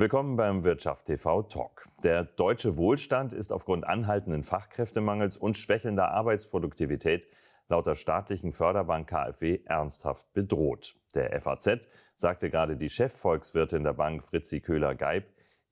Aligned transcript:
Willkommen 0.00 0.36
beim 0.36 0.62
Wirtschaft 0.62 1.06
TV 1.06 1.42
Talk. 1.42 1.88
Der 2.04 2.22
deutsche 2.22 2.76
Wohlstand 2.76 3.32
ist 3.32 3.52
aufgrund 3.52 3.84
anhaltenden 3.84 4.44
Fachkräftemangels 4.44 5.36
und 5.36 5.56
schwächelnder 5.56 6.12
Arbeitsproduktivität 6.12 7.26
laut 7.68 7.88
der 7.88 7.96
staatlichen 7.96 8.52
Förderbank 8.52 9.08
KfW 9.08 9.58
ernsthaft 9.64 10.32
bedroht. 10.34 10.94
Der 11.16 11.40
FAZ 11.40 11.88
sagte 12.14 12.48
gerade 12.48 12.76
die 12.76 12.90
Chefvolkswirtin 12.90 13.82
der 13.82 13.94
Bank 13.94 14.22
Fritzi 14.22 14.60
Köhler-Geib, 14.60 15.24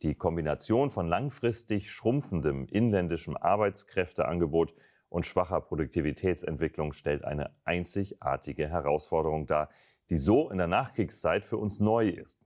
die 0.03 0.17
Kombination 0.17 0.91
von 0.91 1.07
langfristig 1.07 1.93
schrumpfendem 1.93 2.67
inländischem 2.67 3.37
Arbeitskräfteangebot 3.37 4.75
und 5.09 5.25
schwacher 5.25 5.61
Produktivitätsentwicklung 5.61 6.95
stellt 6.95 7.25
eine 7.25 7.55
einzigartige 7.65 8.69
Herausforderung 8.69 9.47
dar, 9.47 9.69
die 10.11 10.17
so 10.17 10.51
in 10.51 10.59
der 10.59 10.67
Nachkriegszeit 10.67 11.45
für 11.45 11.59
uns 11.59 11.79
neu 11.79 12.09
ist. 12.09 12.46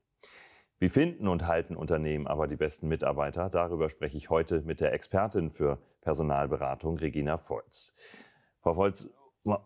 Wie 0.81 0.89
finden 0.89 1.29
und 1.29 1.47
halten 1.47 1.77
Unternehmen 1.77 2.27
aber 2.27 2.49
die 2.49 2.57
besten 2.57 2.89
Mitarbeiter? 2.89 3.51
Darüber 3.51 3.91
spreche 3.91 4.17
ich 4.17 4.31
heute 4.31 4.63
mit 4.63 4.81
der 4.81 4.95
Expertin 4.95 5.51
für 5.51 5.79
Personalberatung, 6.01 6.97
Regina 6.97 7.37
Volz. 7.37 7.93
Frau 8.63 8.77
Volz, 8.77 9.07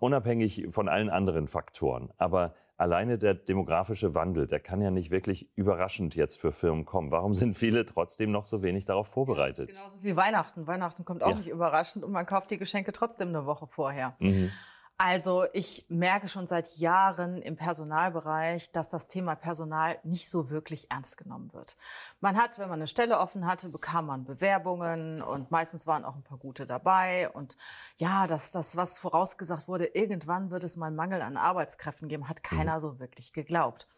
unabhängig 0.00 0.66
von 0.70 0.88
allen 0.88 1.10
anderen 1.10 1.46
Faktoren, 1.46 2.12
aber 2.18 2.56
alleine 2.77 3.16
der 3.16 3.34
demografische 3.34 4.16
Wandel, 4.16 4.48
der 4.48 4.59
kann 4.59 4.80
ja 4.80 4.90
nicht 4.90 5.12
wirklich 5.12 5.48
überraschend 5.54 6.16
jetzt 6.16 6.40
für 6.40 6.50
Firmen 6.50 6.84
kommen. 6.84 7.12
Warum 7.12 7.34
sind 7.34 7.56
viele 7.56 7.87
trotzdem 7.87 8.32
noch 8.32 8.45
so 8.45 8.65
wenig 8.65 8.84
darauf 8.84 9.06
vorbereitet? 9.06 9.70
Ja, 9.70 9.76
genauso 9.76 10.02
wie 10.02 10.16
Weihnachten. 10.16 10.66
Weihnachten 10.66 11.04
kommt 11.04 11.23
auch 11.23 11.30
ja. 11.30 11.37
nicht 11.37 11.48
überraschend 11.48 12.04
und 12.04 12.10
man 12.10 12.26
kauft 12.26 12.51
die 12.51 12.59
Geschenke 12.59 12.90
trotzdem 12.90 13.28
eine 13.28 13.46
Woche 13.46 13.68
vorher. 13.68 14.16
Mhm. 14.18 14.51
Also 14.96 15.46
ich 15.52 15.86
merke 15.88 16.28
schon 16.28 16.46
seit 16.46 16.76
Jahren 16.76 17.42
im 17.42 17.56
Personalbereich, 17.56 18.70
dass 18.70 18.88
das 18.88 19.08
Thema 19.08 19.34
Personal 19.34 19.98
nicht 20.04 20.30
so 20.30 20.51
wirklich 20.51 20.88
ernst 20.88 21.16
genommen 21.16 21.52
wird. 21.52 21.76
Man 22.20 22.36
hat, 22.36 22.60
wenn 22.60 22.68
man 22.68 22.78
eine 22.78 22.86
Stelle 22.86 23.18
offen 23.18 23.45
hatte, 23.45 23.70
bekam 23.70 24.06
man 24.06 24.24
Bewerbungen 24.24 25.20
und 25.20 25.51
meistens 25.51 25.88
waren 25.88 26.04
auch 26.04 26.14
ein 26.14 26.23
paar 26.23 26.38
gute 26.38 26.64
dabei. 26.64 27.28
Und 27.30 27.56
ja, 27.96 28.28
das, 28.28 28.52
das 28.52 28.76
was 28.76 29.01
vorausgesagt 29.01 29.66
wurde, 29.66 29.86
irgendwann 29.86 30.52
wird 30.52 30.62
es 30.62 30.76
mal 30.76 30.86
einen 30.86 30.96
Mangel 30.96 31.23
an 31.23 31.36
Arbeitskräften 31.36 32.08
geben, 32.08 32.29
hat 32.29 32.45
keiner 32.45 32.76
mhm. 32.76 32.80
so 32.80 33.01
wirklich 33.01 33.32
geglaubt. 33.32 33.88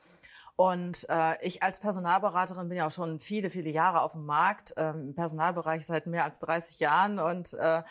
Und 0.57 1.07
äh, 1.11 1.37
ich 1.47 1.63
als 1.63 1.81
Personalberaterin 1.81 2.71
bin 2.71 2.79
ja 2.79 2.87
auch 2.87 2.93
schon 2.93 3.21
viele, 3.21 3.51
viele 3.51 3.69
Jahre 3.69 4.01
auf 4.01 4.13
dem 4.13 4.25
Markt, 4.25 4.73
ähm, 4.79 5.09
im 5.09 5.15
Personalbereich 5.15 5.85
seit 5.85 6.07
mehr 6.07 6.25
als 6.25 6.39
30 6.39 6.79
Jahren 6.81 7.19
und 7.19 7.53
äh, 7.53 7.83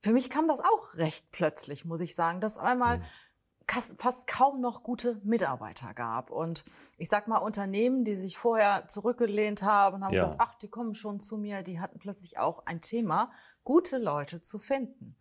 für 0.00 0.12
mich 0.12 0.30
kam 0.30 0.48
das 0.48 0.60
auch 0.60 0.94
recht 0.94 1.30
plötzlich, 1.30 1.84
muss 1.84 2.00
ich 2.00 2.14
sagen, 2.14 2.40
dass 2.40 2.56
einmal 2.56 2.98
mhm. 2.98 3.96
fast 3.98 4.26
kaum 4.26 4.60
noch 4.60 4.82
gute 4.82 5.20
Mitarbeiter 5.24 5.94
gab. 5.94 6.30
Und 6.30 6.64
ich 6.96 7.08
sag 7.08 7.28
mal, 7.28 7.38
Unternehmen, 7.38 8.04
die 8.04 8.16
sich 8.16 8.38
vorher 8.38 8.88
zurückgelehnt 8.88 9.62
haben 9.62 9.96
und 9.96 10.04
haben 10.04 10.14
ja. 10.14 10.24
gesagt, 10.24 10.40
ach, 10.40 10.54
die 10.54 10.68
kommen 10.68 10.94
schon 10.94 11.20
zu 11.20 11.36
mir, 11.36 11.62
die 11.62 11.80
hatten 11.80 11.98
plötzlich 11.98 12.38
auch 12.38 12.66
ein 12.66 12.80
Thema, 12.80 13.30
gute 13.62 13.98
Leute 13.98 14.40
zu 14.40 14.58
finden. 14.58 15.16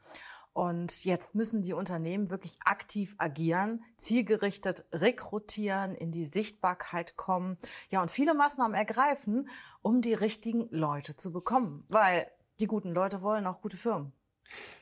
Und 0.53 1.05
jetzt 1.05 1.35
müssen 1.35 1.61
die 1.61 1.73
Unternehmen 1.73 2.29
wirklich 2.29 2.57
aktiv 2.65 3.15
agieren, 3.17 3.83
zielgerichtet 3.97 4.85
rekrutieren, 4.91 5.93
in 5.93 6.11
die 6.11 6.25
Sichtbarkeit 6.25 7.15
kommen, 7.17 7.57
ja, 7.89 8.01
und 8.01 8.09
viele 8.11 8.33
Maßnahmen 8.33 8.75
ergreifen, 8.75 9.47
um 9.81 10.01
die 10.01 10.13
richtigen 10.13 10.67
Leute 10.71 11.15
zu 11.15 11.31
bekommen. 11.31 11.85
Weil 11.87 12.29
die 12.59 12.67
guten 12.67 12.91
Leute 12.91 13.21
wollen 13.21 13.45
auch 13.45 13.61
gute 13.61 13.77
Firmen. 13.77 14.11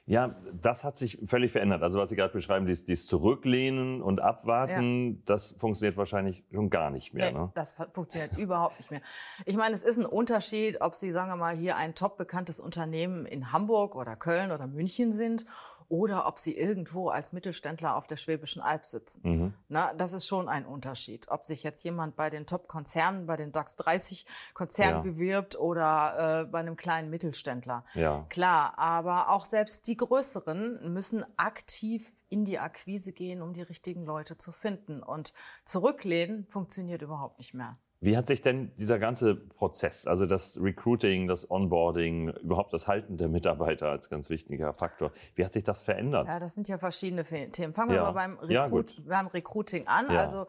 Ja, 0.06 0.36
das 0.54 0.86
hat 0.86 0.98
sich 0.98 1.20
völlig 1.26 1.52
verändert. 1.52 1.84
Also 1.84 2.00
was 2.00 2.10
Sie 2.10 2.16
gerade 2.16 2.32
beschreiben, 2.32 2.66
dies, 2.66 2.86
dies 2.86 3.06
Zurücklehnen 3.08 4.02
und 4.02 4.22
Abwarten, 4.22 5.16
ja. 5.16 5.22
das 5.26 5.52
funktioniert 5.52 5.98
wahrscheinlich 5.98 6.46
schon 6.50 6.70
gar 6.70 6.92
nicht 6.92 7.14
mehr. 7.14 7.32
Nee, 7.32 7.38
ne? 7.38 7.52
Das 7.56 7.76
funktioniert 7.92 8.38
überhaupt 8.38 8.80
nicht 8.80 8.90
mehr. 8.90 9.02
Ich 9.46 9.58
meine, 9.58 9.76
es 9.76 9.84
ist 9.84 9.98
ein 9.98 10.06
Unterschied, 10.06 10.80
ob 10.80 10.96
Sie, 10.96 11.12
sagen 11.12 11.30
wir 11.30 11.36
mal, 11.36 11.58
hier 11.58 11.76
ein 11.76 11.94
top 11.94 12.18
bekanntes 12.18 12.62
Unternehmen 12.62 13.26
in 13.26 13.52
Hamburg 13.52 13.96
oder 13.96 14.16
Köln 14.16 14.52
oder 14.52 14.66
München 14.66 15.12
sind 15.12 15.46
oder 15.90 16.28
ob 16.28 16.40
sie 16.40 16.58
irgendwo 16.58 17.10
als 17.10 17.32
Mittelständler 17.32 17.96
auf 17.96 18.08
der 18.08 18.18
Schwäbischen 18.18 18.62
Alb 18.62 18.86
sitzen. 18.86 19.22
Mhm. 19.24 19.54
Na, 19.70 19.94
das 19.94 20.14
ist 20.14 20.28
schon 20.28 20.50
ein 20.50 20.66
Unterschied. 20.66 21.28
Ob 21.30 21.46
sich 21.46 21.64
jetzt 21.64 21.84
jemand 21.84 22.16
bei 22.16 22.30
den 22.30 22.46
Top-Konzernen, 22.46 23.26
bei 23.26 23.38
den 23.38 23.52
DAX 23.52 23.76
30 23.78 24.26
Konzernen 24.54 25.06
ja. 25.06 25.12
bewirbt 25.12 25.58
oder 25.58 26.42
äh, 26.42 26.46
bei 26.46 26.60
einem 26.60 26.76
kleinen 26.76 27.10
Mittelständler. 27.10 27.84
Ja. 27.94 28.26
Klar, 28.30 28.78
aber 28.78 29.30
auch 29.30 29.46
selbst 29.46 29.88
die 29.88 29.96
größeren 29.96 30.94
müssen 30.94 31.26
aktiv 31.38 32.14
in 32.30 32.44
die 32.44 32.60
Akquise 32.60 33.14
gehen, 33.14 33.42
um 33.42 33.54
die 33.54 33.62
richtigen 33.62 34.06
Leute 34.06 34.38
zu 34.38 34.52
finden. 34.52 35.02
Und 35.02 35.34
zurücklehnen 35.64 36.46
funktioniert 36.48 37.02
überhaupt 37.02 37.38
nicht 37.38 37.54
mehr. 37.54 37.78
Wie 38.00 38.16
hat 38.16 38.28
sich 38.28 38.42
denn 38.42 38.72
dieser 38.78 39.00
ganze 39.00 39.36
Prozess, 39.36 40.06
also 40.06 40.28
das 40.28 40.60
Recruiting, 40.62 41.28
das 41.28 41.50
Onboarding, 41.50 42.30
überhaupt 42.30 42.72
das 42.74 42.88
Halten 42.88 43.18
der 43.18 43.28
Mitarbeiter 43.28 43.90
als 43.90 44.10
ganz 44.10 44.30
wichtiger 44.30 44.74
Faktor, 44.74 45.12
wie 45.34 45.44
hat 45.44 45.52
sich 45.52 45.64
das 45.64 45.82
verändert? 45.82 46.28
Ja, 46.28 46.40
das 46.40 46.54
sind 46.54 46.68
ja 46.68 46.78
verschiedene 46.78 47.24
Themen. 47.24 47.74
Fangen 47.74 47.90
wir 47.90 47.98
ja. 47.98 48.04
mal 48.04 48.12
beim, 48.12 48.38
Recruit, 48.38 48.96
ja, 48.98 49.04
beim 49.08 49.28
Recruiting 49.28 49.88
an. 49.88 50.12
Ja. 50.12 50.22
Also 50.22 50.46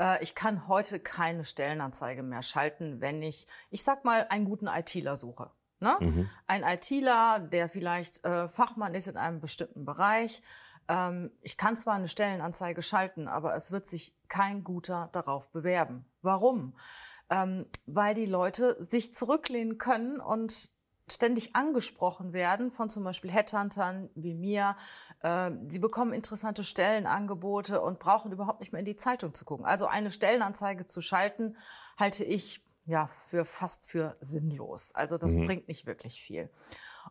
äh, 0.00 0.22
ich 0.22 0.36
kann 0.36 0.68
heute 0.68 1.00
keine 1.00 1.44
Stellenanzeige 1.44 2.22
mehr 2.22 2.42
schalten, 2.42 3.00
wenn 3.00 3.20
ich, 3.20 3.48
ich 3.70 3.82
sag 3.82 4.04
mal, 4.04 4.26
einen 4.30 4.44
guten 4.44 4.68
ITler 4.68 5.16
suche. 5.16 5.50
Ne? 5.80 5.96
Mhm. 5.98 6.30
Ein 6.46 6.62
ITler, 6.62 7.40
der 7.40 7.68
vielleicht 7.68 8.24
äh, 8.24 8.48
Fachmann 8.48 8.94
ist 8.94 9.08
in 9.08 9.16
einem 9.16 9.40
bestimmten 9.40 9.84
Bereich. 9.84 10.40
Ähm, 10.88 11.30
ich 11.40 11.56
kann 11.56 11.76
zwar 11.76 11.94
eine 11.94 12.08
Stellenanzeige 12.08 12.82
schalten, 12.82 13.28
aber 13.28 13.54
es 13.54 13.70
wird 13.72 13.86
sich 13.86 14.14
kein 14.28 14.64
guter 14.64 15.08
darauf 15.12 15.48
bewerben. 15.50 16.04
Warum? 16.22 16.74
Ähm, 17.30 17.66
weil 17.86 18.14
die 18.14 18.26
Leute 18.26 18.82
sich 18.82 19.14
zurücklehnen 19.14 19.78
können 19.78 20.20
und 20.20 20.70
ständig 21.08 21.54
angesprochen 21.54 22.32
werden 22.32 22.70
von 22.70 22.88
zum 22.88 23.04
Beispiel 23.04 23.30
Headhuntern 23.30 24.10
wie 24.14 24.34
mir. 24.34 24.76
Äh, 25.20 25.50
sie 25.68 25.78
bekommen 25.78 26.12
interessante 26.12 26.64
Stellenangebote 26.64 27.80
und 27.80 27.98
brauchen 27.98 28.32
überhaupt 28.32 28.60
nicht 28.60 28.72
mehr 28.72 28.80
in 28.80 28.86
die 28.86 28.96
Zeitung 28.96 29.34
zu 29.34 29.44
gucken. 29.44 29.66
Also 29.66 29.86
eine 29.86 30.10
Stellenanzeige 30.10 30.86
zu 30.86 31.00
schalten, 31.00 31.56
halte 31.96 32.24
ich 32.24 32.64
ja 32.84 33.06
für 33.06 33.44
fast 33.44 33.86
für 33.86 34.16
sinnlos. 34.20 34.94
Also 34.94 35.18
das 35.18 35.34
mhm. 35.34 35.46
bringt 35.46 35.68
nicht 35.68 35.86
wirklich 35.86 36.20
viel. 36.20 36.50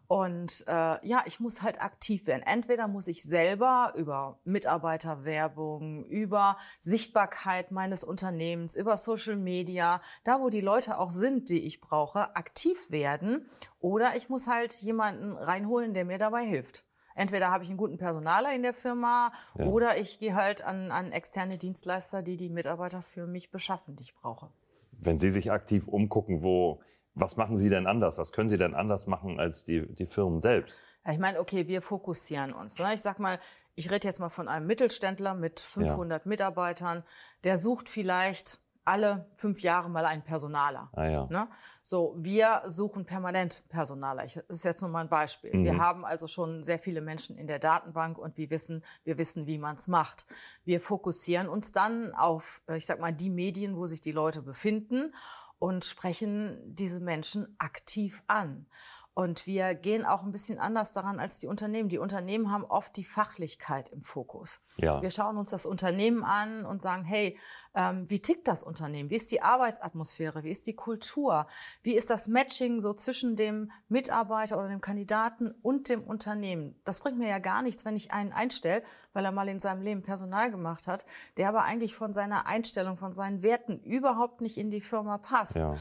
Und 0.07 0.65
äh, 0.67 1.05
ja, 1.07 1.23
ich 1.25 1.39
muss 1.39 1.61
halt 1.61 1.81
aktiv 1.81 2.27
werden. 2.27 2.43
Entweder 2.43 2.87
muss 2.87 3.07
ich 3.07 3.23
selber 3.23 3.93
über 3.95 4.39
Mitarbeiterwerbung, 4.43 6.05
über 6.05 6.57
Sichtbarkeit 6.79 7.71
meines 7.71 8.03
Unternehmens, 8.03 8.75
über 8.75 8.97
Social 8.97 9.37
Media, 9.37 10.01
da 10.23 10.41
wo 10.41 10.49
die 10.49 10.61
Leute 10.61 10.99
auch 10.99 11.11
sind, 11.11 11.49
die 11.49 11.65
ich 11.65 11.81
brauche, 11.81 12.35
aktiv 12.35 12.91
werden. 12.91 13.45
Oder 13.79 14.15
ich 14.15 14.29
muss 14.29 14.47
halt 14.47 14.73
jemanden 14.81 15.37
reinholen, 15.37 15.93
der 15.93 16.05
mir 16.05 16.17
dabei 16.17 16.43
hilft. 16.43 16.83
Entweder 17.15 17.51
habe 17.51 17.63
ich 17.63 17.69
einen 17.69 17.77
guten 17.77 17.97
Personaler 17.97 18.53
in 18.53 18.63
der 18.63 18.73
Firma 18.73 19.33
ja. 19.57 19.65
oder 19.65 19.97
ich 19.97 20.19
gehe 20.19 20.35
halt 20.35 20.63
an, 20.63 20.91
an 20.91 21.11
externe 21.11 21.57
Dienstleister, 21.57 22.23
die 22.23 22.37
die 22.37 22.49
Mitarbeiter 22.49 23.01
für 23.01 23.27
mich 23.27 23.51
beschaffen, 23.51 23.95
die 23.95 24.03
ich 24.03 24.15
brauche. 24.15 24.49
Wenn 24.91 25.19
Sie 25.19 25.29
sich 25.29 25.51
aktiv 25.51 25.87
umgucken, 25.87 26.41
wo 26.41 26.81
was 27.13 27.35
machen 27.37 27.57
Sie 27.57 27.69
denn 27.69 27.87
anders? 27.87 28.17
Was 28.17 28.31
können 28.31 28.49
Sie 28.49 28.57
denn 28.57 28.73
anders 28.73 29.07
machen 29.07 29.39
als 29.39 29.65
die, 29.65 29.85
die 29.93 30.05
Firmen 30.05 30.41
selbst? 30.41 30.79
Ja, 31.05 31.13
ich 31.13 31.19
meine, 31.19 31.39
okay, 31.39 31.67
wir 31.67 31.81
fokussieren 31.81 32.53
uns. 32.53 32.79
Ne? 32.79 32.93
Ich 32.93 33.01
sag 33.01 33.19
mal, 33.19 33.39
ich 33.75 33.91
rede 33.91 34.07
jetzt 34.07 34.19
mal 34.19 34.29
von 34.29 34.47
einem 34.47 34.67
Mittelständler 34.67 35.33
mit 35.33 35.59
500 35.59 36.25
ja. 36.25 36.29
Mitarbeitern, 36.29 37.03
der 37.43 37.57
sucht 37.57 37.89
vielleicht 37.89 38.59
alle 38.83 39.29
fünf 39.35 39.61
Jahre 39.61 39.89
mal 39.89 40.05
einen 40.05 40.23
Personaler. 40.23 40.89
Ah, 40.93 41.05
ja. 41.05 41.27
ne? 41.29 41.47
So, 41.83 42.15
wir 42.17 42.63
suchen 42.67 43.05
permanent 43.05 43.63
Personaler. 43.69 44.25
Ich, 44.25 44.33
das 44.33 44.57
ist 44.57 44.65
jetzt 44.65 44.81
nur 44.81 44.89
mal 44.89 45.01
ein 45.01 45.09
Beispiel. 45.09 45.55
Mhm. 45.55 45.63
Wir 45.63 45.77
haben 45.77 46.03
also 46.03 46.27
schon 46.27 46.63
sehr 46.63 46.79
viele 46.79 47.01
Menschen 47.01 47.37
in 47.37 47.45
der 47.45 47.59
Datenbank 47.59 48.17
und 48.17 48.37
wir 48.37 48.49
wissen, 48.49 48.83
wir 49.03 49.17
wissen, 49.17 49.45
wie 49.45 49.59
man 49.59 49.75
es 49.75 49.87
macht. 49.87 50.25
Wir 50.63 50.81
fokussieren 50.81 51.47
uns 51.47 51.71
dann 51.71 52.13
auf, 52.15 52.63
ich 52.75 52.85
sag 52.85 52.99
mal, 52.99 53.13
die 53.13 53.29
Medien, 53.29 53.77
wo 53.77 53.85
sich 53.85 54.01
die 54.01 54.11
Leute 54.11 54.41
befinden 54.41 55.13
und 55.61 55.85
sprechen 55.85 56.57
diese 56.65 56.99
Menschen 56.99 57.53
aktiv 57.59 58.23
an. 58.25 58.65
Und 59.13 59.45
wir 59.45 59.75
gehen 59.75 60.05
auch 60.05 60.23
ein 60.23 60.31
bisschen 60.31 60.57
anders 60.57 60.93
daran 60.93 61.19
als 61.19 61.39
die 61.39 61.47
Unternehmen. 61.47 61.89
Die 61.89 61.97
Unternehmen 61.97 62.49
haben 62.49 62.63
oft 62.63 62.95
die 62.95 63.03
Fachlichkeit 63.03 63.89
im 63.89 64.01
Fokus. 64.01 64.61
Ja. 64.77 65.01
Wir 65.01 65.11
schauen 65.11 65.37
uns 65.37 65.49
das 65.49 65.65
Unternehmen 65.65 66.23
an 66.23 66.65
und 66.65 66.81
sagen, 66.81 67.03
hey, 67.03 67.37
ähm, 67.75 68.09
wie 68.09 68.21
tickt 68.21 68.47
das 68.47 68.63
Unternehmen? 68.63 69.09
Wie 69.09 69.15
ist 69.15 69.31
die 69.31 69.41
Arbeitsatmosphäre? 69.41 70.45
Wie 70.45 70.49
ist 70.49 70.65
die 70.65 70.75
Kultur? 70.75 71.47
Wie 71.83 71.95
ist 71.95 72.09
das 72.09 72.29
Matching 72.29 72.79
so 72.79 72.93
zwischen 72.93 73.35
dem 73.35 73.71
Mitarbeiter 73.89 74.57
oder 74.57 74.69
dem 74.69 74.79
Kandidaten 74.79 75.51
und 75.61 75.89
dem 75.89 76.03
Unternehmen? 76.03 76.79
Das 76.85 77.01
bringt 77.01 77.17
mir 77.17 77.27
ja 77.27 77.39
gar 77.39 77.63
nichts, 77.63 77.83
wenn 77.83 77.97
ich 77.97 78.13
einen 78.13 78.31
einstelle, 78.31 78.81
weil 79.11 79.25
er 79.25 79.33
mal 79.33 79.49
in 79.49 79.59
seinem 79.59 79.81
Leben 79.81 80.03
Personal 80.03 80.51
gemacht 80.51 80.87
hat, 80.87 81.05
der 81.35 81.49
aber 81.49 81.63
eigentlich 81.63 81.95
von 81.95 82.13
seiner 82.13 82.47
Einstellung, 82.47 82.95
von 82.95 83.13
seinen 83.13 83.41
Werten 83.41 83.81
überhaupt 83.83 84.39
nicht 84.39 84.57
in 84.57 84.71
die 84.71 84.81
Firma 84.81 85.17
passt. 85.17 85.57
Ja. 85.57 85.75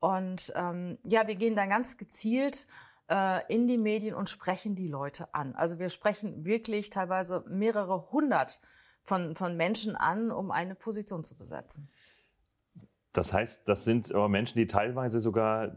Und 0.00 0.52
ähm, 0.56 0.98
ja, 1.04 1.26
wir 1.26 1.36
gehen 1.36 1.56
dann 1.56 1.68
ganz 1.68 1.96
gezielt 1.96 2.66
äh, 3.08 3.40
in 3.52 3.66
die 3.66 3.78
Medien 3.78 4.14
und 4.14 4.28
sprechen 4.28 4.74
die 4.74 4.88
Leute 4.88 5.32
an. 5.34 5.54
Also 5.54 5.78
wir 5.78 5.88
sprechen 5.88 6.44
wirklich 6.44 6.90
teilweise 6.90 7.44
mehrere 7.48 8.10
hundert 8.10 8.60
von, 9.02 9.36
von 9.36 9.56
Menschen 9.56 9.96
an, 9.96 10.30
um 10.30 10.50
eine 10.50 10.74
Position 10.74 11.24
zu 11.24 11.36
besetzen. 11.36 11.88
Das 13.12 13.32
heißt, 13.32 13.66
das 13.66 13.84
sind 13.84 14.12
aber 14.12 14.28
Menschen, 14.28 14.58
die 14.58 14.66
teilweise 14.66 15.20
sogar 15.20 15.72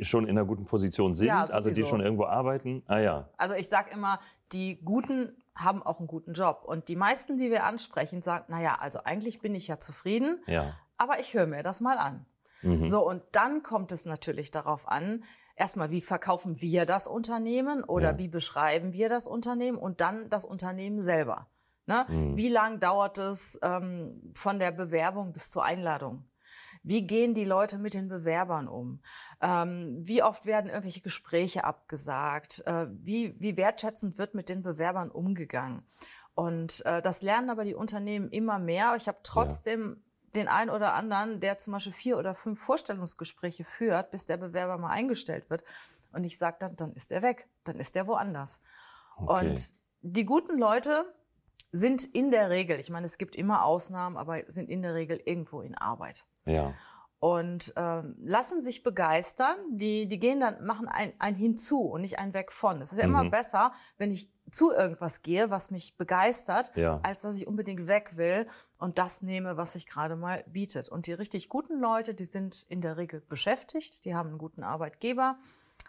schon 0.00 0.24
in 0.24 0.30
einer 0.30 0.46
guten 0.46 0.64
Position 0.64 1.14
sind, 1.14 1.28
ja, 1.28 1.44
also 1.44 1.70
die 1.70 1.84
schon 1.84 2.00
irgendwo 2.00 2.24
arbeiten. 2.24 2.82
Ah 2.86 2.98
ja. 2.98 3.28
Also 3.36 3.54
ich 3.54 3.68
sage 3.68 3.90
immer, 3.92 4.20
die 4.52 4.82
Guten 4.82 5.36
haben 5.54 5.82
auch 5.82 5.98
einen 5.98 6.08
guten 6.08 6.32
Job. 6.32 6.62
Und 6.64 6.88
die 6.88 6.96
meisten, 6.96 7.36
die 7.36 7.50
wir 7.50 7.64
ansprechen, 7.64 8.22
sagen, 8.22 8.46
naja, 8.48 8.78
also 8.80 9.00
eigentlich 9.04 9.40
bin 9.40 9.54
ich 9.54 9.68
ja 9.68 9.78
zufrieden, 9.78 10.40
ja. 10.46 10.74
aber 10.96 11.20
ich 11.20 11.34
höre 11.34 11.46
mir 11.46 11.62
das 11.62 11.80
mal 11.80 11.98
an. 11.98 12.24
Mhm. 12.62 12.88
So, 12.88 13.06
und 13.06 13.22
dann 13.32 13.62
kommt 13.62 13.92
es 13.92 14.04
natürlich 14.04 14.50
darauf 14.50 14.88
an, 14.88 15.24
erstmal, 15.56 15.90
wie 15.90 16.00
verkaufen 16.00 16.60
wir 16.60 16.86
das 16.86 17.06
Unternehmen 17.06 17.84
oder 17.84 18.12
ja. 18.12 18.18
wie 18.18 18.28
beschreiben 18.28 18.92
wir 18.92 19.08
das 19.08 19.26
Unternehmen 19.26 19.78
und 19.78 20.00
dann 20.00 20.28
das 20.30 20.44
Unternehmen 20.44 21.02
selber. 21.02 21.48
Ne? 21.86 22.06
Mhm. 22.08 22.36
Wie 22.36 22.48
lang 22.48 22.80
dauert 22.80 23.18
es 23.18 23.58
ähm, 23.62 24.32
von 24.34 24.58
der 24.58 24.72
Bewerbung 24.72 25.32
bis 25.32 25.50
zur 25.50 25.64
Einladung? 25.64 26.24
Wie 26.84 27.06
gehen 27.06 27.34
die 27.34 27.44
Leute 27.44 27.78
mit 27.78 27.94
den 27.94 28.08
Bewerbern 28.08 28.66
um? 28.66 29.00
Ähm, 29.40 30.00
wie 30.02 30.22
oft 30.22 30.46
werden 30.46 30.68
irgendwelche 30.68 31.00
Gespräche 31.00 31.64
abgesagt? 31.64 32.62
Äh, 32.66 32.86
wie, 32.90 33.38
wie 33.40 33.56
wertschätzend 33.56 34.18
wird 34.18 34.34
mit 34.34 34.48
den 34.48 34.62
Bewerbern 34.62 35.10
umgegangen? 35.10 35.82
Und 36.34 36.84
äh, 36.86 37.02
das 37.02 37.22
lernen 37.22 37.50
aber 37.50 37.64
die 37.64 37.74
Unternehmen 37.74 38.30
immer 38.30 38.58
mehr. 38.58 38.94
Ich 38.96 39.06
habe 39.06 39.18
trotzdem 39.22 39.96
ja 39.96 40.11
den 40.34 40.48
einen 40.48 40.70
oder 40.70 40.94
anderen, 40.94 41.40
der 41.40 41.58
zum 41.58 41.74
Beispiel 41.74 41.92
vier 41.92 42.18
oder 42.18 42.34
fünf 42.34 42.60
Vorstellungsgespräche 42.60 43.64
führt, 43.64 44.10
bis 44.10 44.26
der 44.26 44.36
Bewerber 44.36 44.78
mal 44.78 44.90
eingestellt 44.90 45.50
wird. 45.50 45.62
Und 46.12 46.24
ich 46.24 46.38
sage 46.38 46.56
dann, 46.60 46.76
dann 46.76 46.92
ist 46.92 47.12
er 47.12 47.22
weg, 47.22 47.48
dann 47.64 47.76
ist 47.76 47.96
er 47.96 48.06
woanders. 48.06 48.60
Okay. 49.16 49.48
Und 49.48 49.74
die 50.02 50.24
guten 50.24 50.58
Leute 50.58 51.04
sind 51.70 52.04
in 52.04 52.30
der 52.30 52.50
Regel, 52.50 52.78
ich 52.78 52.90
meine, 52.90 53.06
es 53.06 53.16
gibt 53.16 53.34
immer 53.34 53.64
Ausnahmen, 53.64 54.16
aber 54.16 54.42
sind 54.48 54.68
in 54.68 54.82
der 54.82 54.94
Regel 54.94 55.20
irgendwo 55.24 55.62
in 55.62 55.74
Arbeit. 55.74 56.26
Ja. 56.44 56.74
Und 57.18 57.72
ähm, 57.76 58.16
lassen 58.18 58.60
sich 58.60 58.82
begeistern, 58.82 59.56
die, 59.70 60.08
die 60.08 60.18
gehen 60.18 60.40
dann, 60.40 60.64
machen 60.66 60.88
ein, 60.88 61.12
ein 61.18 61.34
Hinzu 61.34 61.80
und 61.80 62.02
nicht 62.02 62.18
ein 62.18 62.34
Weg 62.34 62.50
von. 62.50 62.82
Es 62.82 62.92
ist 62.92 62.98
ja 62.98 63.06
mhm. 63.06 63.14
immer 63.14 63.30
besser, 63.30 63.72
wenn 63.96 64.10
ich 64.10 64.28
zu 64.52 64.70
irgendwas 64.70 65.22
gehe, 65.22 65.50
was 65.50 65.70
mich 65.70 65.96
begeistert, 65.96 66.70
ja. 66.76 67.00
als 67.02 67.22
dass 67.22 67.36
ich 67.36 67.46
unbedingt 67.46 67.86
weg 67.86 68.16
will 68.16 68.46
und 68.78 68.98
das 68.98 69.22
nehme, 69.22 69.56
was 69.56 69.72
sich 69.72 69.86
gerade 69.86 70.14
mal 70.14 70.44
bietet. 70.46 70.88
Und 70.88 71.06
die 71.06 71.12
richtig 71.12 71.48
guten 71.48 71.80
Leute, 71.80 72.14
die 72.14 72.24
sind 72.24 72.64
in 72.68 72.80
der 72.80 72.96
Regel 72.96 73.20
beschäftigt, 73.20 74.04
die 74.04 74.14
haben 74.14 74.30
einen 74.30 74.38
guten 74.38 74.62
Arbeitgeber 74.62 75.38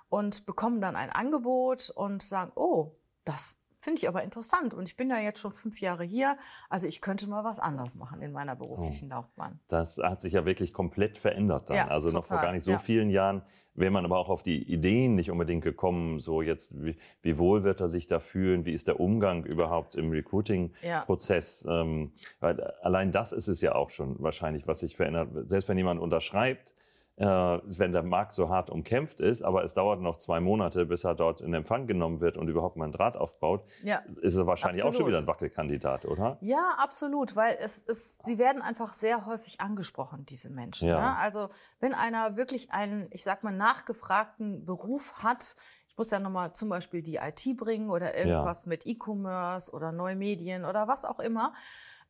und 0.09 0.45
bekommen 0.45 0.81
dann 0.81 0.95
ein 0.95 1.09
Angebot 1.09 1.89
und 1.89 2.23
sagen, 2.23 2.51
oh, 2.55 2.93
das 3.25 3.57
Finde 3.83 3.99
ich 3.99 4.07
aber 4.07 4.23
interessant. 4.23 4.73
Und 4.73 4.87
ich 4.87 4.95
bin 4.95 5.09
ja 5.09 5.19
jetzt 5.19 5.39
schon 5.39 5.51
fünf 5.51 5.81
Jahre 5.81 6.05
hier. 6.05 6.37
Also 6.69 6.87
ich 6.87 7.01
könnte 7.01 7.27
mal 7.27 7.43
was 7.43 7.59
anders 7.59 7.95
machen 7.95 8.21
in 8.21 8.31
meiner 8.31 8.55
beruflichen 8.55 9.11
oh. 9.11 9.15
Laufbahn. 9.15 9.59
Das 9.67 9.97
hat 9.97 10.21
sich 10.21 10.31
ja 10.31 10.45
wirklich 10.45 10.71
komplett 10.71 11.17
verändert 11.17 11.69
dann. 11.69 11.75
Ja, 11.75 11.87
also 11.89 12.07
total. 12.07 12.21
noch 12.21 12.25
vor 12.27 12.37
gar 12.37 12.53
nicht 12.53 12.63
so 12.63 12.71
ja. 12.71 12.77
vielen 12.77 13.09
Jahren 13.09 13.41
wäre 13.75 13.91
man 13.91 14.05
aber 14.05 14.19
auch 14.19 14.29
auf 14.29 14.41
die 14.43 14.61
Ideen 14.71 15.15
nicht 15.15 15.31
unbedingt 15.31 15.63
gekommen, 15.63 16.19
so 16.19 16.41
jetzt, 16.41 16.71
wie, 16.81 16.95
wie 17.21 17.37
wohl 17.37 17.63
wird 17.63 17.81
er 17.81 17.89
sich 17.89 18.07
da 18.07 18.19
fühlen, 18.19 18.65
wie 18.65 18.71
ist 18.71 18.87
der 18.87 18.99
Umgang 18.99 19.43
überhaupt 19.45 19.95
im 19.95 20.11
Recruiting-Prozess. 20.11 21.65
Ja. 21.67 21.81
Ähm, 21.81 22.11
weil 22.39 22.61
allein 22.81 23.11
das 23.11 23.31
ist 23.31 23.47
es 23.47 23.61
ja 23.61 23.75
auch 23.75 23.89
schon 23.89 24.15
wahrscheinlich, 24.21 24.67
was 24.67 24.79
sich 24.79 24.95
verändert. 24.95 25.49
Selbst 25.49 25.67
wenn 25.67 25.77
jemand 25.77 25.99
unterschreibt, 25.99 26.73
wenn 27.15 27.91
der 27.91 28.01
Markt 28.01 28.33
so 28.33 28.49
hart 28.49 28.71
umkämpft 28.71 29.19
ist, 29.19 29.43
aber 29.43 29.63
es 29.63 29.75
dauert 29.75 30.01
noch 30.01 30.17
zwei 30.17 30.39
Monate, 30.39 30.85
bis 30.85 31.03
er 31.03 31.13
dort 31.13 31.41
in 31.41 31.53
Empfang 31.53 31.85
genommen 31.85 32.21
wird 32.21 32.37
und 32.37 32.47
überhaupt 32.47 32.75
mal 32.75 32.85
einen 32.85 32.93
Draht 32.93 33.17
aufbaut, 33.17 33.65
ja, 33.83 34.01
ist 34.21 34.35
er 34.35 34.47
wahrscheinlich 34.47 34.81
absolut. 34.81 34.95
auch 34.95 34.97
schon 34.97 35.07
wieder 35.07 35.17
ein 35.19 35.27
Wackelkandidat, 35.27 36.05
oder? 36.05 36.37
Ja, 36.41 36.75
absolut, 36.77 37.35
weil 37.35 37.57
es 37.59 37.77
ist, 37.77 38.25
sie 38.25 38.39
werden 38.39 38.63
einfach 38.63 38.93
sehr 38.93 39.27
häufig 39.27 39.61
angesprochen, 39.61 40.25
diese 40.25 40.49
Menschen. 40.49 40.89
Ja. 40.89 40.99
Ne? 40.99 41.17
Also 41.17 41.49
wenn 41.79 41.93
einer 41.93 42.35
wirklich 42.35 42.71
einen, 42.71 43.07
ich 43.11 43.23
sag 43.23 43.43
mal, 43.43 43.53
nachgefragten 43.53 44.65
Beruf 44.65 45.13
hat, 45.17 45.55
ich 45.87 45.97
muss 45.99 46.09
ja 46.09 46.19
nochmal 46.19 46.53
zum 46.53 46.69
Beispiel 46.69 47.03
die 47.03 47.17
IT 47.17 47.55
bringen 47.55 47.91
oder 47.91 48.17
irgendwas 48.17 48.65
ja. 48.65 48.69
mit 48.69 48.87
E-Commerce 48.87 49.71
oder 49.71 49.91
neue 49.91 50.15
Medien 50.15 50.65
oder 50.65 50.87
was 50.87 51.05
auch 51.05 51.19
immer, 51.19 51.53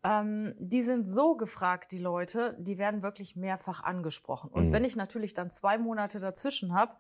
ähm, 0.04 0.54
die 0.60 0.82
sind 0.82 1.08
so 1.08 1.36
gefragt, 1.36 1.94
die 1.94 1.98
Leute, 1.98 2.58
die 2.60 2.78
werden 2.78 3.02
wirklich 3.02 3.38
mehrfach 3.38 3.82
angesprochen. 3.84 4.50
Und 4.50 4.68
mhm. 4.68 4.74
wenn 4.74 4.84
ich 4.84 4.98
natürlich 4.98 5.34
dann 5.34 5.50
zwei 5.50 5.78
Monate 5.78 6.20
dazwischen 6.20 6.74
habe, 6.74 6.96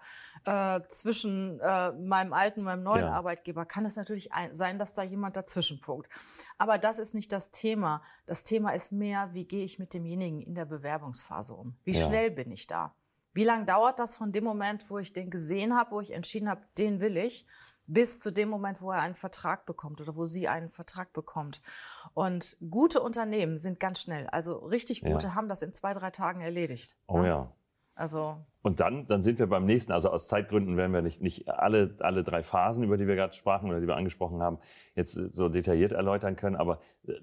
äh, 0.45 0.79
zwischen 0.87 1.59
äh, 1.59 1.91
meinem 1.91 2.31
alten 2.31 2.61
und 2.61 2.65
meinem 2.65 2.83
neuen 2.83 3.05
ja. 3.05 3.11
Arbeitgeber, 3.11 3.65
kann 3.65 3.85
es 3.85 3.97
natürlich 3.97 4.31
ein, 4.31 4.53
sein, 4.53 4.79
dass 4.79 4.95
da 4.95 5.03
jemand 5.03 5.35
dazwischen 5.35 5.79
funkt. 5.79 6.09
Aber 6.57 6.77
das 6.77 6.97
ist 6.97 7.13
nicht 7.13 7.31
das 7.33 7.51
Thema. 7.51 8.01
Das 8.25 8.45
Thema 8.45 8.71
ist 8.71 8.93
mehr, 8.93 9.33
wie 9.33 9.45
gehe 9.45 9.65
ich 9.65 9.79
mit 9.79 9.93
demjenigen 9.93 10.41
in 10.41 10.55
der 10.55 10.65
Bewerbungsphase 10.65 11.53
um? 11.53 11.75
Wie 11.83 11.91
ja. 11.91 12.05
schnell 12.05 12.31
bin 12.31 12.51
ich 12.51 12.67
da? 12.67 12.95
Wie 13.33 13.43
lange 13.43 13.65
dauert 13.65 13.99
das 13.99 14.15
von 14.15 14.31
dem 14.31 14.43
Moment, 14.43 14.89
wo 14.89 14.99
ich 14.99 15.11
den 15.11 15.29
gesehen 15.29 15.75
habe, 15.75 15.91
wo 15.91 16.01
ich 16.01 16.11
entschieden 16.11 16.47
habe, 16.47 16.61
den 16.77 17.01
will 17.01 17.17
ich, 17.17 17.47
bis 17.87 18.19
zu 18.19 18.31
dem 18.31 18.49
Moment, 18.49 18.81
wo 18.81 18.91
er 18.91 19.01
einen 19.01 19.15
Vertrag 19.15 19.65
bekommt 19.65 19.99
oder 20.01 20.15
wo 20.15 20.25
sie 20.25 20.47
einen 20.47 20.69
Vertrag 20.69 21.13
bekommt. 21.13 21.61
Und 22.13 22.57
gute 22.69 23.01
Unternehmen 23.01 23.57
sind 23.57 23.79
ganz 23.79 24.01
schnell. 24.01 24.27
Also 24.27 24.57
richtig 24.57 25.01
gute 25.01 25.27
ja. 25.27 25.35
haben 25.35 25.49
das 25.49 25.61
in 25.61 25.73
zwei, 25.73 25.93
drei 25.93 26.11
Tagen 26.11 26.41
erledigt. 26.41 26.95
Oh 27.07 27.19
ja. 27.19 27.25
ja. 27.25 27.51
Also 27.95 28.37
und 28.63 28.79
dann, 28.79 29.05
dann 29.07 29.21
sind 29.21 29.39
wir 29.39 29.47
beim 29.47 29.65
nächsten. 29.65 29.91
Also 29.91 30.09
aus 30.09 30.29
Zeitgründen 30.29 30.77
werden 30.77 30.93
wir 30.93 31.01
nicht, 31.01 31.21
nicht 31.21 31.49
alle, 31.49 31.95
alle 31.99 32.23
drei 32.23 32.43
Phasen, 32.43 32.85
über 32.85 32.95
die 32.95 33.07
wir 33.07 33.15
gerade 33.15 33.33
sprachen 33.33 33.69
oder 33.69 33.81
die 33.81 33.87
wir 33.87 33.97
angesprochen 33.97 34.41
haben, 34.41 34.57
jetzt 34.95 35.13
so 35.13 35.49
detailliert 35.49 35.91
erläutern 35.91 36.37
können. 36.37 36.55
Aber 36.55 36.79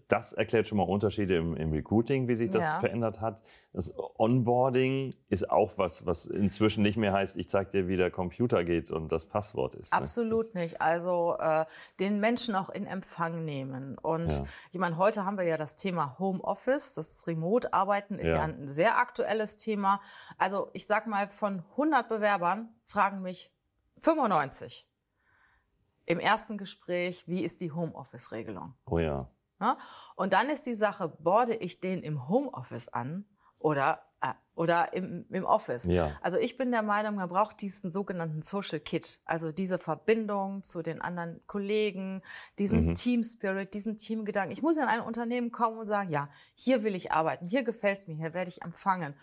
das 0.07 0.35
erklärt 0.35 0.69
schon 0.69 0.77
mal 0.77 0.85
Unterschiede 0.85 1.37
im, 1.37 1.57
im 1.57 1.73
Recruiting, 1.73 2.29
wie 2.29 2.37
sich 2.37 2.51
das 2.51 2.63
ja. 2.63 2.81
verändert 2.81 3.23
hat. 3.23 3.41
Das 3.73 3.95
Onboarding 4.19 5.15
ist 5.29 5.49
auch 5.49 5.79
was, 5.79 6.05
was 6.05 6.27
inzwischen 6.27 6.83
nicht 6.83 6.97
mehr 6.97 7.13
heißt, 7.13 7.39
ich 7.39 7.49
zeige 7.49 7.71
dir, 7.71 7.89
wie 7.89 7.97
der 7.97 8.11
Computer 8.11 8.65
geht 8.65 8.91
und 8.91 9.11
das 9.11 9.25
Passwort 9.25 9.77
ist. 9.77 9.93
Ne? 9.93 9.99
Absolut 9.99 10.55
ne? 10.55 10.63
nicht. 10.63 10.83
Also 10.83 11.37
äh, 11.39 11.65
den 12.01 12.21
Menschen 12.21 12.55
auch 12.55 12.69
in 12.69 12.87
Empfang 12.87 13.47
nehmen. 13.47 13.97
Und 13.97 14.33
ja. 14.33 14.45
ich 14.73 14.79
meine, 14.79 14.99
heute 14.99 15.25
haben 15.25 15.39
wir 15.39 15.45
ja 15.45 15.57
das 15.57 15.77
Thema 15.77 16.19
Homeoffice. 16.19 16.95
Das 16.95 17.27
Remote-Arbeiten 17.27 18.19
ist 18.19 18.27
ja. 18.27 18.35
ja 18.35 18.43
ein 18.43 18.69
sehr 18.69 18.99
aktuelles 18.99 19.57
Thema. 19.57 20.03
Also 20.37 20.69
ich 20.75 20.87
sag 20.87 21.07
mal, 21.07 21.30
von 21.33 21.65
100 21.73 22.09
Bewerbern 22.09 22.75
fragen 22.85 23.23
mich 23.23 23.53
95 24.01 24.91
im 26.11 26.19
ersten 26.19 26.59
Gespräch, 26.59 27.29
wie 27.29 27.45
ist 27.45 27.61
die 27.61 27.71
Homeoffice-Regelung? 27.71 28.75
Oh 28.87 28.99
ja. 28.99 29.31
ja. 29.61 29.79
Und 30.17 30.33
dann 30.33 30.49
ist 30.49 30.67
die 30.67 30.75
Sache, 30.75 31.09
borde 31.09 31.55
ich 31.55 31.81
den 31.81 32.03
im 32.03 32.29
Homeoffice 32.29 32.89
an 32.89 33.27
oder, 33.61 34.03
äh, 34.21 34.33
oder 34.57 34.93
im, 34.93 35.27
im 35.31 35.45
Office? 35.45 35.85
Ja. 35.85 36.19
Also 36.21 36.37
ich 36.37 36.57
bin 36.57 36.73
der 36.73 36.83
Meinung, 36.83 37.15
man 37.15 37.29
braucht 37.29 37.61
diesen 37.61 37.93
sogenannten 37.93 38.43
Social 38.43 38.81
Kit, 38.81 39.21
also 39.25 39.53
diese 39.53 39.79
Verbindung 39.79 40.65
zu 40.65 40.83
den 40.83 41.01
anderen 41.01 41.47
Kollegen, 41.47 42.23
diesen 42.59 42.87
mhm. 42.87 42.95
Team 42.97 43.23
Spirit, 43.23 43.73
diesen 43.73 43.97
Teamgedanken. 43.97 44.51
Ich 44.51 44.63
muss 44.63 44.79
in 44.79 44.85
ein 44.85 45.03
Unternehmen 45.03 45.53
kommen 45.53 45.79
und 45.79 45.87
sagen, 45.87 46.11
ja, 46.11 46.29
hier 46.55 46.83
will 46.83 46.97
ich 46.97 47.13
arbeiten, 47.13 47.47
hier 47.47 47.63
gefällt 47.63 47.99
es 47.99 48.09
mir, 48.09 48.17
hier 48.17 48.35
werde 48.35 48.49
ich 48.49 48.63
empfangen. 48.63 49.15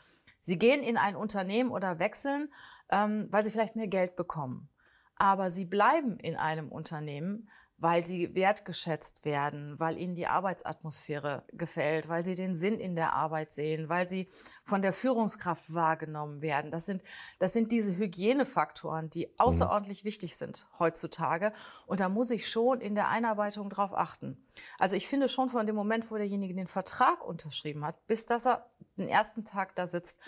Sie 0.47 0.57
gehen 0.57 0.81
in 0.81 0.95
ein 0.95 1.17
Unternehmen 1.17 1.71
oder 1.71 1.99
wechseln, 1.99 2.47
ähm, 2.89 3.27
weil 3.31 3.43
sie 3.43 3.51
vielleicht 3.51 3.75
mehr 3.75 3.89
Geld 3.89 4.15
bekommen. 4.15 4.69
Aber 5.17 5.49
sie 5.49 5.65
bleiben 5.65 6.17
in 6.19 6.37
einem 6.37 6.71
Unternehmen, 6.71 7.49
weil 7.79 8.05
sie 8.05 8.33
wertgeschätzt 8.33 9.25
werden, 9.25 9.77
weil 9.77 9.97
ihnen 9.97 10.15
die 10.15 10.25
Arbeitsatmosphäre 10.25 11.43
gefällt, 11.51 12.07
weil 12.07 12.23
sie 12.23 12.35
den 12.35 12.55
Sinn 12.55 12.79
in 12.79 12.95
der 12.95 13.13
Arbeit 13.13 13.51
sehen, 13.51 13.89
weil 13.89 14.07
sie 14.07 14.29
von 14.63 14.81
der 14.81 14.93
Führungskraft 14.93 15.71
wahrgenommen 15.71 16.41
werden. 16.41 16.71
Das 16.71 16.85
sind, 16.85 17.03
das 17.39 17.51
sind 17.51 17.73
diese 17.73 17.97
Hygienefaktoren, 17.97 19.09
die 19.09 19.27
mhm. 19.27 19.33
außerordentlich 19.37 20.05
wichtig 20.05 20.37
sind 20.37 20.65
heutzutage. 20.79 21.51
Und 21.85 21.99
da 21.99 22.07
muss 22.07 22.31
ich 22.31 22.49
schon 22.49 22.79
in 22.79 22.95
der 22.95 23.09
Einarbeitung 23.09 23.69
drauf 23.69 23.93
achten. 23.93 24.43
Also 24.79 24.95
ich 24.95 25.07
finde 25.07 25.27
schon 25.27 25.49
von 25.49 25.67
dem 25.67 25.75
Moment, 25.75 26.09
wo 26.09 26.15
derjenige 26.15 26.55
den 26.55 26.67
Vertrag 26.67 27.23
unterschrieben 27.23 27.85
hat, 27.85 28.07
bis 28.07 28.25
dass 28.25 28.47
er 28.47 28.65
den 28.97 29.07
ersten 29.07 29.45
Tag 29.45 29.75
da 29.75 29.87
sitzt, 29.87 30.19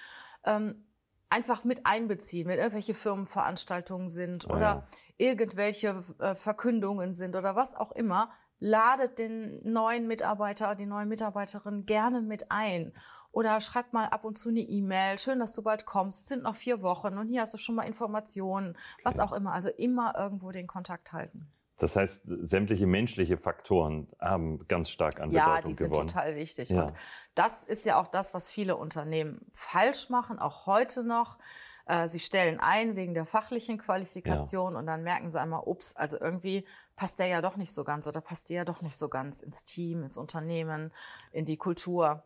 ähm, 0.45 0.85
einfach 1.29 1.63
mit 1.63 1.85
einbeziehen, 1.85 2.47
wenn 2.47 2.57
irgendwelche 2.57 2.93
Firmenveranstaltungen 2.93 4.09
sind 4.09 4.47
oh, 4.49 4.53
oder 4.53 4.87
irgendwelche 5.17 6.03
äh, 6.19 6.35
Verkündungen 6.35 7.13
sind 7.13 7.35
oder 7.35 7.55
was 7.55 7.75
auch 7.75 7.91
immer, 7.91 8.29
ladet 8.59 9.19
den 9.19 9.61
neuen 9.63 10.07
Mitarbeiter, 10.07 10.75
die 10.75 10.85
neue 10.85 11.05
Mitarbeiterin 11.05 11.85
gerne 11.85 12.21
mit 12.21 12.51
ein. 12.51 12.93
Oder 13.31 13.61
schreibt 13.61 13.93
mal 13.93 14.07
ab 14.07 14.25
und 14.25 14.37
zu 14.37 14.49
eine 14.49 14.59
E-Mail. 14.59 15.17
Schön, 15.17 15.39
dass 15.39 15.53
du 15.53 15.61
bald 15.61 15.85
kommst. 15.85 16.21
Es 16.21 16.27
sind 16.27 16.43
noch 16.43 16.55
vier 16.55 16.81
Wochen 16.81 17.17
und 17.17 17.27
hier 17.27 17.41
hast 17.41 17.53
du 17.53 17.57
schon 17.57 17.75
mal 17.75 17.83
Informationen. 17.83 18.77
Was 19.03 19.19
auch 19.19 19.31
immer. 19.31 19.53
Also 19.53 19.69
immer 19.69 20.15
irgendwo 20.17 20.51
den 20.51 20.67
Kontakt 20.67 21.13
halten. 21.13 21.47
Das 21.79 21.95
heißt, 21.95 22.23
sämtliche 22.25 22.85
menschliche 22.85 23.37
Faktoren 23.37 24.07
haben 24.19 24.67
ganz 24.67 24.89
stark 24.89 25.19
an 25.19 25.29
Bedeutung 25.29 25.53
gewonnen. 25.53 25.63
Ja, 25.63 25.67
die 25.67 25.73
sind 25.73 25.93
total 25.93 26.35
wichtig. 26.35 26.69
Ja. 26.69 26.83
Und 26.83 26.93
das 27.35 27.63
ist 27.63 27.85
ja 27.85 27.99
auch 27.99 28.07
das, 28.07 28.33
was 28.33 28.49
viele 28.49 28.75
Unternehmen 28.75 29.45
falsch 29.53 30.09
machen, 30.09 30.39
auch 30.39 30.65
heute 30.65 31.03
noch. 31.03 31.37
Äh, 31.85 32.07
sie 32.07 32.19
stellen 32.19 32.59
ein 32.59 32.95
wegen 32.95 33.13
der 33.13 33.25
fachlichen 33.25 33.79
Qualifikation 33.79 34.73
ja. 34.73 34.79
und 34.79 34.85
dann 34.85 35.03
merken 35.03 35.29
sie 35.29 35.39
einmal, 35.39 35.63
ups, 35.65 35.95
also 35.95 36.19
irgendwie 36.19 36.65
passt 36.95 37.17
der 37.17 37.27
ja 37.27 37.41
doch 37.41 37.55
nicht 37.55 37.73
so 37.73 37.83
ganz 37.83 38.07
oder 38.07 38.21
passt 38.21 38.49
die 38.49 38.53
ja 38.53 38.63
doch 38.63 38.81
nicht 38.81 38.95
so 38.95 39.09
ganz 39.09 39.41
ins 39.41 39.63
Team, 39.63 40.03
ins 40.03 40.15
Unternehmen, 40.15 40.91
in 41.31 41.45
die 41.45 41.57
Kultur. 41.57 42.23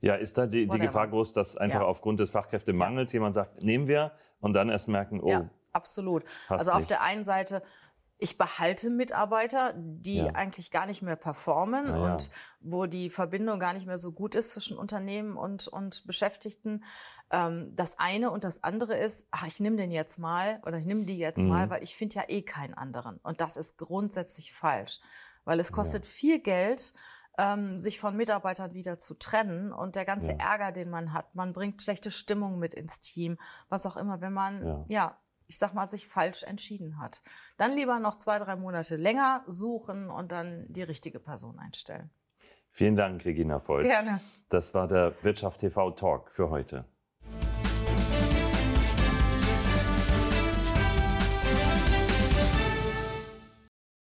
Ja, 0.00 0.14
ist 0.14 0.38
da 0.38 0.46
die, 0.46 0.66
die 0.66 0.78
Gefahr 0.78 1.06
groß, 1.06 1.34
dass 1.34 1.56
einfach 1.56 1.80
ja. 1.80 1.86
aufgrund 1.86 2.18
des 2.18 2.30
Fachkräftemangels 2.30 3.12
ja. 3.12 3.18
jemand 3.18 3.34
sagt, 3.34 3.62
nehmen 3.62 3.86
wir 3.86 4.12
und 4.40 4.54
dann 4.54 4.70
erst 4.70 4.88
merken, 4.88 5.20
oh. 5.20 5.28
Ja, 5.28 5.50
absolut. 5.72 6.24
Also 6.48 6.72
auf 6.72 6.78
nicht. 6.78 6.90
der 6.90 7.02
einen 7.02 7.22
Seite 7.22 7.62
ich 8.20 8.36
behalte 8.36 8.90
Mitarbeiter, 8.90 9.72
die 9.76 10.18
ja. 10.18 10.32
eigentlich 10.34 10.70
gar 10.70 10.86
nicht 10.86 11.00
mehr 11.00 11.16
performen 11.16 11.86
ja, 11.86 11.96
und 11.96 12.26
ja. 12.26 12.32
wo 12.60 12.86
die 12.86 13.08
Verbindung 13.08 13.58
gar 13.58 13.72
nicht 13.72 13.86
mehr 13.86 13.98
so 13.98 14.12
gut 14.12 14.34
ist 14.34 14.50
zwischen 14.50 14.76
Unternehmen 14.76 15.36
und, 15.36 15.66
und 15.68 16.06
Beschäftigten. 16.06 16.84
Ähm, 17.30 17.72
das 17.74 17.98
eine 17.98 18.30
und 18.30 18.44
das 18.44 18.62
andere 18.62 18.96
ist, 18.96 19.26
ach, 19.30 19.46
ich 19.46 19.58
nehme 19.58 19.76
den 19.76 19.90
jetzt 19.90 20.18
mal 20.18 20.60
oder 20.66 20.78
ich 20.78 20.86
nehme 20.86 21.06
die 21.06 21.18
jetzt 21.18 21.40
mhm. 21.40 21.48
mal, 21.48 21.70
weil 21.70 21.82
ich 21.82 21.96
finde 21.96 22.16
ja 22.16 22.24
eh 22.28 22.42
keinen 22.42 22.74
anderen. 22.74 23.16
Und 23.22 23.40
das 23.40 23.56
ist 23.56 23.78
grundsätzlich 23.78 24.52
falsch, 24.52 25.00
weil 25.44 25.58
es 25.58 25.72
kostet 25.72 26.04
viel 26.04 26.40
Geld, 26.40 26.92
ähm, 27.38 27.80
sich 27.80 28.00
von 28.00 28.16
Mitarbeitern 28.16 28.74
wieder 28.74 28.98
zu 28.98 29.14
trennen 29.14 29.72
und 29.72 29.96
der 29.96 30.04
ganze 30.04 30.38
Ärger, 30.38 30.72
den 30.72 30.90
man 30.90 31.14
hat, 31.14 31.34
man 31.34 31.54
bringt 31.54 31.80
schlechte 31.80 32.10
Stimmung 32.10 32.58
mit 32.58 32.74
ins 32.74 33.00
Team, 33.00 33.38
was 33.70 33.86
auch 33.86 33.96
immer, 33.96 34.20
wenn 34.20 34.34
man 34.34 34.84
ja 34.88 35.16
ich 35.50 35.58
sag 35.58 35.74
mal, 35.74 35.88
sich 35.88 36.06
falsch 36.06 36.44
entschieden 36.44 37.00
hat. 37.00 37.24
Dann 37.56 37.74
lieber 37.74 37.98
noch 37.98 38.16
zwei, 38.18 38.38
drei 38.38 38.54
Monate 38.54 38.94
länger 38.94 39.42
suchen 39.48 40.08
und 40.08 40.30
dann 40.30 40.64
die 40.68 40.84
richtige 40.84 41.18
Person 41.18 41.58
einstellen. 41.58 42.08
Vielen 42.70 42.94
Dank, 42.94 43.24
Regina 43.24 43.58
Volz. 43.58 43.88
Gerne. 43.88 44.20
Das 44.48 44.74
war 44.74 44.86
der 44.86 45.12
Wirtschaft 45.24 45.60
TV 45.60 45.90
Talk 45.90 46.30
für 46.30 46.50
heute. 46.50 46.84